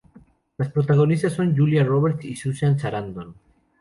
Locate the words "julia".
1.55-1.83